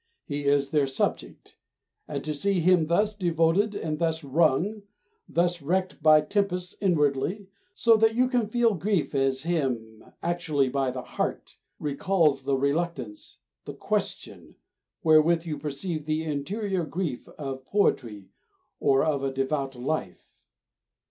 [0.25, 1.57] He is their subject;
[2.07, 4.81] and to see him thus devoted and thus wrung,
[5.29, 11.03] thus wrecked by tempests inwardly, so that you feel grief has him actually by the
[11.03, 14.55] heart, recalls the reluctance the question
[15.03, 18.31] wherewith you perceive the interior grief of poetry
[18.79, 20.41] or of a devout life.